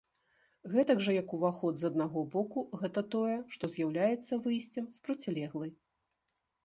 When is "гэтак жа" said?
0.75-1.11